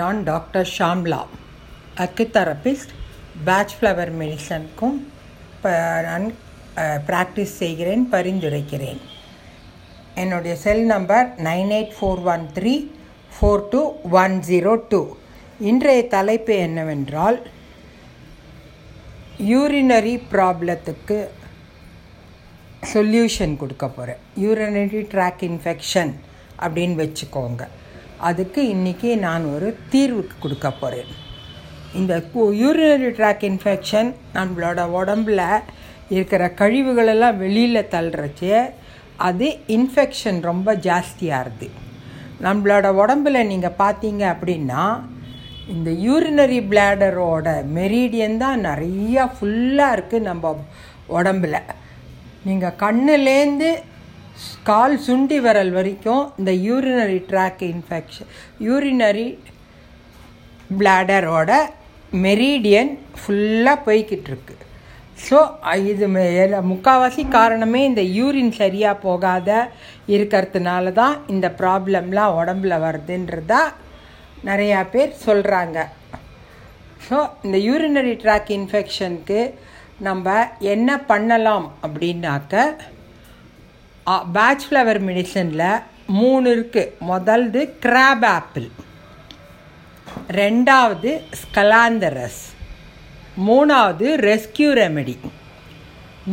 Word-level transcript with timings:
நான் 0.00 0.18
doctor 0.28 0.68
Shamla 0.76 1.20
acutherapist 2.04 2.92
Bach 3.46 3.74
flower 3.78 4.12
மெடிசனுக்கும் 4.20 4.98
ப 5.62 5.72
நான் 6.06 6.26
ப்ராக்டிஸ் 7.08 7.54
செய்கிறேன் 7.62 8.04
பரிந்துரைக்கிறேன். 8.12 9.00
என்னுடைய 10.22 10.54
cell 10.64 10.84
number 10.92 11.26
nine 11.48 11.72
eight 11.78 11.96
four 11.96 12.22
one 12.34 12.44
three 12.58 12.74
four 13.34 13.66
two 13.72 13.82
one 14.22 14.36
zero 14.50 14.72
two. 14.92 15.02
இன்றைய 15.70 16.00
தலைப்பு 16.16 16.54
என்னவென்றால் 16.68 17.38
யூரினரி 19.50 20.16
ப்ராப்ளத்துக்கு 20.32 21.18
சொல்யூஷன் 22.94 23.60
கொடுக்க 23.60 23.86
போகிறேன் 23.88 24.20
யூரினரி 24.44 25.02
ட்ராக் 25.14 25.42
இன்ஃபெக்ஷன் 25.50 26.12
அப்படின்னு 26.64 26.96
வச்சுக்கோங்க. 27.04 27.62
அதுக்கு 28.22 28.62
இன்றைக்கி 28.62 29.18
நான் 29.18 29.44
ஒரு 29.44 29.76
தீர்வுக்கு 29.90 30.34
கொடுக்க 30.40 30.70
போகிறேன் 30.70 31.12
இந்த 31.94 32.22
யூரினரி 32.34 33.08
ட்ராக் 33.18 33.42
இன்ஃபெக்ஷன் 33.42 34.14
நம்மளோட 34.34 34.80
உடம்புல 35.00 35.60
இருக்கிற 36.08 36.52
கழிவுகளெல்லாம் 36.56 37.36
வெளியில் 37.36 37.88
தள்ளுறச்சே 37.90 38.70
அது 39.16 39.58
இன்ஃபெக்ஷன் 39.66 40.40
ரொம்ப 40.40 40.74
ஜாஸ்தியாகுது 40.74 41.68
நம்மளோட 42.40 42.86
உடம்புல 42.94 43.46
நீங்கள் 43.46 43.78
பார்த்தீங்க 43.78 44.22
அப்படின்னா 44.34 44.84
இந்த 45.66 45.90
யூரினரி 45.90 46.60
பிளாடரோட 46.68 47.48
மெரிடியன் 47.74 48.36
தான் 48.36 48.64
நிறையா 48.64 49.30
ஃபுல்லாக 49.34 49.96
இருக்குது 49.96 50.20
நம்ம 50.20 50.54
உடம்புல. 51.08 51.56
நீங்கள் 52.44 52.78
கண்ணுலேருந்து 52.78 53.82
கால் 54.62 54.98
சுண்டி 54.98 55.40
விரல் 55.40 55.70
வரைக்கும் 55.70 56.32
இந்த 56.38 56.52
யூரினரி 56.66 57.20
ட்ராக் 57.30 57.62
இன்ஃபெக்ஷன் 57.62 58.28
யூரினரி 58.60 59.28
பிளாடரோட 60.78 61.52
மெரிடியன் 62.12 62.90
ஃபுல்லாக 63.18 63.84
போய்கிட்டு 63.84 64.30
இருக்கு. 64.30 64.54
ஸோ 65.18 65.38
இது 65.84 66.06
முக்கால்வாசி 66.62 67.28
காரணமே 67.28 67.84
இந்த 67.84 68.02
யூரின் 68.02 68.50
சரியாக 68.50 69.02
போகாத 69.02 69.50
இருக்கிறதுனால 70.08 70.92
தான் 70.92 71.16
இந்த 71.26 71.48
ப்ராப்ளம்லாம் 71.60 72.36
உடம்புல 72.36 72.78
வருதுன்றதா 72.78 73.62
நிறையா 74.44 74.86
பேர் 74.90 75.12
சொல்கிறாங்க 75.26 75.78
ஸோ 77.08 77.18
இந்த 77.42 77.58
யூரினரி 77.58 78.14
ட்ராக் 78.24 78.50
இன்ஃபெக்ஷனுக்கு 78.50 79.40
நம்ம 79.98 80.48
என்ன 80.60 80.98
பண்ணலாம் 81.02 81.66
அப்படின்னாக்க 81.82 82.54
பேட்ச் 84.06 84.64
ஃப்ளவர் 84.68 85.00
மெடிசனில் 85.08 85.82
மூணு 86.18 86.48
இருக்குது 86.54 86.92
முதல்து 87.10 87.60
கிராப் 87.84 88.24
ஆப்பிள் 88.38 88.68
ரெண்டாவது 90.38 91.10
ஸ்கலாந்தரஸ் 91.42 92.40
மூணாவது 93.48 94.06
ரெஸ்கியூ 94.28 94.70
ரெமெடி 94.80 95.14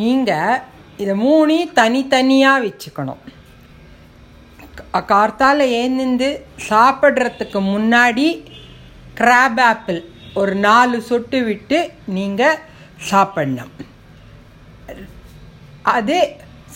நீங்கள் 0.01 0.61
இதை 1.01 1.13
மூணையும் 1.25 1.75
தனித்தனியாக 1.79 2.63
வச்சுக்கணும். 2.65 3.21
கார்த்தால் 5.11 5.63
ஏந்திந்து 5.81 6.29
சாப்பிட்றதுக்கு 6.69 7.59
முன்னாடி 7.73 8.27
கிராப் 9.19 9.61
ஆப்பிள் 9.71 10.01
ஒரு 10.33 10.55
நாலு 10.55 10.97
சொட்டு 11.01 11.39
விட்டு 11.43 11.79
நீங்கள் 12.17 12.59
சாப்பிடணும். 13.09 13.73
அது 15.81 16.17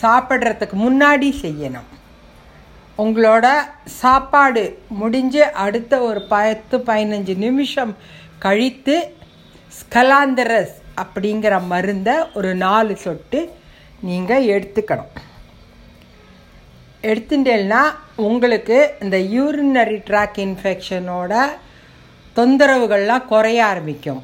சாப்பிட்றதுக்கு 0.02 0.78
முன்னாடி 0.86 1.30
செய்யணும். 1.42 1.90
உங்களோட 2.98 3.48
சாப்பாடு 3.86 4.84
முடிஞ்சு 4.88 5.52
அடுத்த 5.52 6.00
ஒரு 6.00 6.22
பத்து 6.22 6.78
பதினஞ்சு 6.78 7.38
நிமிஷம் 7.38 7.98
கழித்து 8.40 9.16
ஸ்கலாந்தரஸ் 9.80 10.76
அப்படிங்கிற 11.02 11.66
மருந்தை 11.66 12.16
ஒரு 12.34 12.56
நாலு 12.56 12.98
சொட்டு 12.98 13.53
நீங்கள் 14.00 14.46
எடுத்துக்கணும். 14.46 15.14
எடுத்துட்டேன்னா 17.02 17.82
உங்களுக்கு 18.16 18.94
இந்த 19.02 19.18
யூரினரி 19.18 19.98
ட்ராக் 20.09 20.38
இன்ஃபெக்ஷனோட 20.46 21.46
தொந்தரவுகள்லாம் 22.36 23.26
குறைய 23.26 23.66
ஆரம்பிக்கும். 23.66 24.24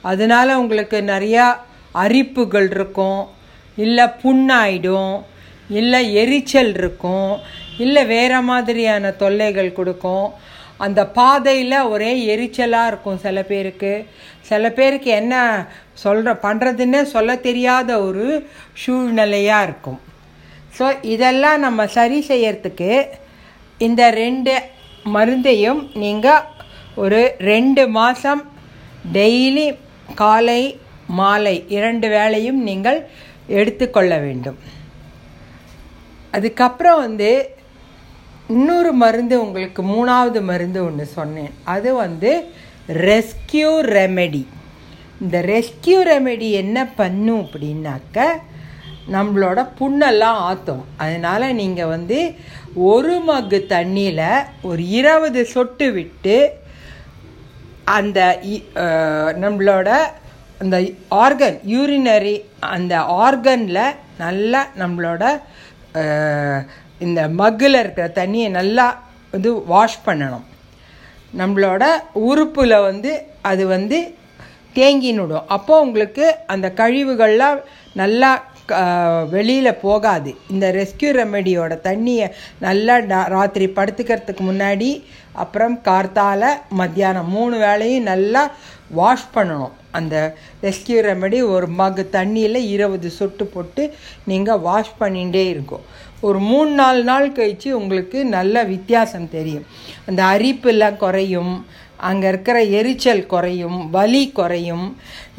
அதனால 0.00 0.58
உங்களுக்கு 0.58 1.00
நிறையா 1.00 1.56
அரிப்புகள் 1.94 2.70
இருக்கும். 2.70 3.38
இல்லை 3.84 4.06
புண்ணாயிடும் 4.22 5.14
இல்லை 5.78 6.00
எரிச்சல் 6.22 6.72
இருக்கும் 6.80 7.32
இல்லை 7.84 8.02
வேறு 8.14 8.38
மாதிரியான 8.50 9.12
தொல்லைகள் 9.22 9.76
கொடுக்கும். 9.78 10.26
அந்த 10.84 11.00
பாதையில் 11.18 11.88
ஒரே 11.92 12.10
எரிச்சலாக 12.32 12.90
இருக்கும் 12.90 13.22
சில 13.24 13.38
பேருக்கு. 13.50 13.92
சில 14.50 14.70
பேருக்கு 14.78 15.10
என்ன 15.20 15.34
சொல்கிற 16.02 16.32
பண்ணுறதுன்னே 16.44 17.00
சொல்ல 17.14 17.36
தெரியாத 17.48 17.90
ஒரு 18.06 18.26
சூழ்நிலையாக 18.82 19.66
இருக்கும். 19.68 20.00
ஸோ 20.76 20.86
இதெல்லாம் 21.14 21.58
நம்ம 21.66 21.86
சரி 21.98 22.18
செய்யறதுக்கு 22.30 22.92
இந்த 23.86 24.02
ரெண்டு 24.22 24.54
மருந்தையும் 25.14 25.80
நீங்கள் 26.02 26.46
ஒரு 27.02 27.20
ரெண்டு 27.50 27.82
மாதம் 27.98 28.42
டெய்லி 29.16 29.68
காலை 30.22 30.62
மாலை 31.18 31.54
இரண்டு 31.76 32.06
வேளையும் 32.16 32.60
நீங்கள் 32.68 32.98
எடுத்துக்கொள்ள 33.58 34.12
வேண்டும். 34.26 34.58
அதுக்கப்புறம் 36.36 37.00
வந்து 37.06 37.30
இன்னொரு 38.54 38.92
மருந்து 39.02 39.34
உங்களுக்கு 39.44 39.80
மூணாவது 39.92 40.40
மருந்து 40.50 40.80
ஒன்று 40.88 41.04
சொன்னேன். 41.18 41.52
அது 41.74 41.90
வந்து 42.04 42.30
ரெஸ்கியூ 43.10 43.72
ரெமெடி. 43.96 44.42
இந்த 45.24 45.38
ரெஸ்கியூ 45.54 45.98
ரெமெடி 46.12 46.48
என்ன 46.62 46.78
பண்ணும் 47.00 47.42
அப்படின்னாக்க 47.44 48.26
நம்மளோட 49.14 49.60
புண்ணெல்லாம் 49.78 50.40
ஆற்றும் 50.48 50.82
அதனால் 51.02 51.56
நீங்கள் 51.60 51.92
வந்து 51.94 52.18
ஒரு 52.88 53.14
மக்கு 53.28 53.58
தண்ணியில் 53.74 54.26
ஒரு 54.68 54.82
இருபது 54.98 55.40
சொட்டு 55.54 55.86
விட்டு 55.96 56.36
அந்த 57.98 58.18
நம்மளோட 59.44 59.88
அந்த 60.62 60.76
ஆர்கன் 61.24 61.58
யூரினரி 61.72 62.36
அந்த 62.76 62.94
ஆர்கனில் 63.26 63.96
நல்லா 64.22 64.60
நம்மளோட 64.80 65.22
இந்த 67.06 67.20
மக்கில் 67.40 67.78
இருக்கிற 67.82 68.06
தண்ணியை 68.20 68.48
நல்லா 68.58 68.86
வந்து 69.34 69.50
வாஷ் 69.72 70.04
பண்ணணும். 70.06 70.46
நம்மளோட 71.40 71.84
உறுப்பில் 72.28 72.84
வந்து 72.88 73.12
அது 73.50 73.64
வந்து 73.76 73.98
தேங்கினுடும் 74.78 75.48
அப்போது 75.56 75.84
உங்களுக்கு 75.86 76.24
அந்த 76.54 76.66
கழிவுகள்லாம் 76.80 77.60
நல்லா 78.00 78.30
வெளியில் 79.34 79.80
போகாது. 79.86 80.30
இந்த 80.52 80.66
ரெஸ்கியூ 80.78 81.10
ரெமெடியோட 81.20 81.72
தண்ணியை 81.88 82.26
நல்லா 82.66 82.94
ராத்திரி 83.36 83.66
படுத்துக்கிறதுக்கு 83.78 84.44
முன்னாடி 84.50 84.90
அப்புறம் 85.42 85.76
கார்த்தால 85.88 86.52
மத்தியானம் 86.80 87.32
மூணு 87.36 87.56
வேளையும் 87.66 88.08
நல்லா 88.12 88.42
வாஷ் 89.00 89.28
பண்ணணும். 89.36 89.74
அந்த 89.98 90.14
ரெஸ்கியூ 90.66 90.98
ரெமெடி 91.08 91.38
ஒரு 91.54 91.66
மகு 91.80 92.02
தண்ணியில் 92.16 92.60
இருபது 92.74 93.10
சொட்டு 93.18 93.44
போட்டு 93.54 93.82
நீங்கள் 94.30 94.62
வாஷ் 94.68 94.96
பண்ணிகிட்டே 95.00 95.44
இருக்கும். 95.54 95.84
ஒரு 96.26 96.38
மூணு 96.48 96.72
நாலு 96.80 97.02
நாள் 97.10 97.34
கழித்து 97.36 97.68
உங்களுக்கு 97.80 98.18
நல்ல 98.36 98.64
வித்தியாசம் 98.72 99.28
தெரியும். 99.36 99.68
அந்த 100.08 100.20
அரிப்பெல்லாம் 100.34 101.00
குறையும் 101.04 101.52
அங்கே 102.08 102.26
இருக்கிற 102.32 102.58
எரிச்சல் 102.78 103.26
குறையும் 103.32 103.78
வலி 103.96 104.24
குறையும். 104.38 104.86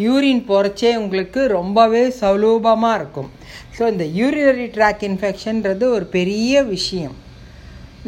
யூரின் 0.06 0.44
போகிறச்சே 0.50 0.91
உங்களுக்கு 1.03 1.41
ரொம்பவே 1.57 2.03
சுலூபமாக 2.19 2.97
இருக்கும். 3.00 3.29
ஸோ 3.78 3.84
இந்த 3.94 4.06
யூரினரி 4.19 4.67
ட்ராக் 4.78 5.03
இன்ஃபெக்ஷன்றது 5.09 5.85
ஒரு 5.97 6.06
பெரிய 6.17 6.63
விஷயம். 6.75 7.16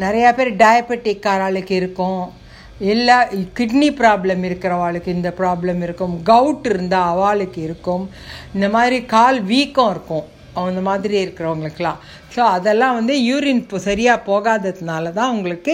நிறையா 0.04 0.30
பேர் 0.38 0.52
டயபெட்டிக் 0.64 1.28
ஆளுக்கு 1.46 1.76
இருக்கும். 1.82 2.24
இல்லை 2.92 3.18
கிட்னி 3.58 3.90
ப்ராப்ளம் 4.02 4.44
இருக்கிறவாளுக்கு 4.50 5.10
இந்த 5.18 5.30
ப்ராப்ளம் 5.40 5.82
இருக்கும். 5.88 6.16
கவுட் 6.32 6.68
இருந்தால் 6.72 7.10
அவளுக்கு 7.14 7.60
இருக்கும். 7.68 8.06
இந்த 8.56 8.70
மாதிரி 8.76 8.98
கால் 9.16 9.40
வீக்கம் 9.52 9.92
இருக்கும். 9.96 10.26
அந்த 10.64 10.82
மாதிரி 10.88 11.16
இருக்கிறவங்களுக்கெல்லாம். 11.24 12.00
ஸோ 12.34 12.42
அதெல்லாம் 12.56 12.98
வந்து 12.98 13.14
யூரின் 13.30 13.62
இப்போ 13.64 13.78
சரியாக 13.88 14.26
போகாததுனால 14.30 15.14
தான் 15.20 15.34
உங்களுக்கு 15.36 15.74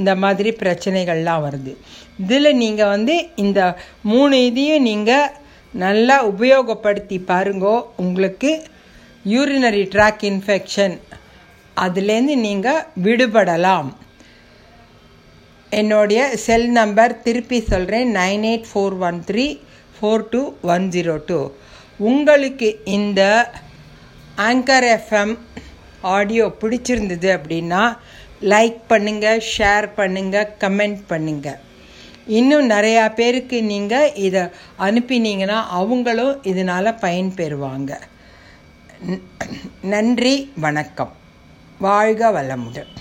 இந்த 0.00 0.12
மாதிரி 0.24 0.50
பிரச்சனைகள்லாம் 0.62 1.44
வருது. 1.46 1.72
இதில் 2.24 2.58
நீங்கள் 2.62 2.92
வந்து 2.94 3.14
இந்த 3.44 3.60
மூணு 4.12 4.36
இதையும் 4.48 4.86
நீங்கள் 4.90 5.32
நல்லா 5.74 6.18
உபயோகப்படுத்தி 6.32 7.18
பாருங்கோ. 7.30 7.74
உங்களுக்கு 8.04 8.52
யூரினரி 9.32 9.82
ட்ராக் 9.94 10.22
இன்ஃபெக்ஷன் 10.32 10.94
அதுலேருந்து 11.76 12.36
நீங்கள் 12.46 12.86
விடுபடலாம். 13.06 13.90
என்னுடைய 15.80 16.20
செல் 16.44 16.68
நம்பர் 16.78 17.14
திருப்பி 17.24 17.58
சொல்கிறேன் 17.72 18.10
nine 18.18 18.44
eight 18.50 18.68
four 18.70 18.96
one 19.08 19.18
three 19.28 19.46
four 19.96 20.28
two 20.32 20.42
one 20.74 20.86
zero 20.94 21.16
two 21.30 21.40
உங்களுக்கு 22.10 22.68
இந்த 22.98 23.20
ஆங்கர் 24.48 24.86
எஃப்எம் 24.96 25.34
ஆடியோ 26.16 26.44
பிடிச்சிருந்தது 26.60 27.28
அப்படின்னா 27.38 27.82
லைக் 28.52 28.78
பண்ணுங்கள் 28.92 29.42
ஷேர் 29.54 29.88
பண்ணுங்கள் 29.98 30.52
கமெண்ட் 30.62 31.02
பண்ணுங்கள் 31.10 31.60
இன்னும் 32.38 32.66
நிறையா 32.72 33.04
பேருக்கு 33.18 33.58
நீங்கள் 33.72 34.12
இதை 34.26 34.42
அனுப்பினீங்கன்னா 34.86 35.58
அவங்களும் 35.78 36.34
இதனால் 36.50 36.98
பயன்பெறுவாங்க. 37.04 37.92
நன்றி 39.94 40.34
வணக்கம். 40.64 41.12
வாழ்க 41.86 42.30
வளமுடன். 42.36 42.92